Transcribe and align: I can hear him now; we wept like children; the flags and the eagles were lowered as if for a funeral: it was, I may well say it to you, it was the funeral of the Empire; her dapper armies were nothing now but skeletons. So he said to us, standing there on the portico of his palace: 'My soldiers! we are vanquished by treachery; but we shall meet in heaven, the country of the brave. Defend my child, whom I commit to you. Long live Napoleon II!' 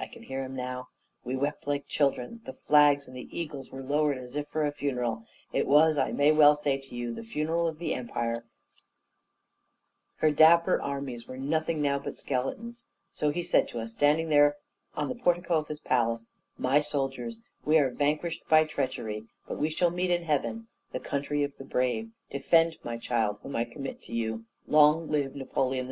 I 0.00 0.06
can 0.08 0.24
hear 0.24 0.42
him 0.42 0.56
now; 0.56 0.88
we 1.22 1.36
wept 1.36 1.68
like 1.68 1.86
children; 1.86 2.40
the 2.44 2.52
flags 2.52 3.06
and 3.06 3.16
the 3.16 3.28
eagles 3.30 3.70
were 3.70 3.84
lowered 3.84 4.18
as 4.18 4.34
if 4.34 4.48
for 4.48 4.66
a 4.66 4.72
funeral: 4.72 5.22
it 5.52 5.64
was, 5.68 5.96
I 5.96 6.10
may 6.10 6.32
well 6.32 6.56
say 6.56 6.74
it 6.74 6.82
to 6.88 6.96
you, 6.96 7.10
it 7.10 7.14
was 7.14 7.24
the 7.24 7.30
funeral 7.30 7.68
of 7.68 7.78
the 7.78 7.94
Empire; 7.94 8.44
her 10.16 10.32
dapper 10.32 10.82
armies 10.82 11.28
were 11.28 11.36
nothing 11.36 11.80
now 11.80 12.00
but 12.00 12.18
skeletons. 12.18 12.84
So 13.12 13.30
he 13.30 13.44
said 13.44 13.68
to 13.68 13.78
us, 13.78 13.92
standing 13.92 14.28
there 14.28 14.56
on 14.96 15.08
the 15.08 15.14
portico 15.14 15.54
of 15.56 15.68
his 15.68 15.78
palace: 15.78 16.32
'My 16.58 16.80
soldiers! 16.80 17.40
we 17.64 17.78
are 17.78 17.88
vanquished 17.88 18.42
by 18.48 18.64
treachery; 18.64 19.28
but 19.46 19.56
we 19.56 19.68
shall 19.68 19.90
meet 19.90 20.10
in 20.10 20.24
heaven, 20.24 20.66
the 20.90 20.98
country 20.98 21.44
of 21.44 21.56
the 21.58 21.64
brave. 21.64 22.10
Defend 22.28 22.76
my 22.82 22.98
child, 22.98 23.38
whom 23.44 23.54
I 23.54 23.64
commit 23.64 24.02
to 24.02 24.12
you. 24.12 24.46
Long 24.66 25.08
live 25.08 25.36
Napoleon 25.36 25.84
II!' 25.84 25.84